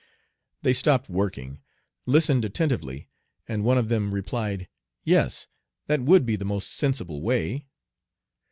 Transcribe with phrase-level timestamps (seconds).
[0.63, 1.59] They stopped working,
[2.07, 3.07] listened attentively,
[3.47, 4.67] and one of them replied,
[5.03, 5.45] "Yes,
[5.85, 7.67] that would be the most sensible way."